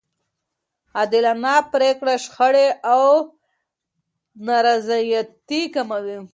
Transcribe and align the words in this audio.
عادلانه 0.97 1.53
پرېکړې 1.73 2.15
شخړې 2.25 2.67
او 2.93 3.05
نارضایتي 4.47 5.61
کموي. 5.73 6.17